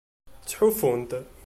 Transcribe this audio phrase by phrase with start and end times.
[0.43, 1.11] Ttḥufun-t.